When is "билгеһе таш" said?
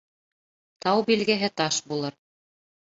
1.11-1.81